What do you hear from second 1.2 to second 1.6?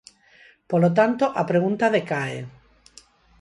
a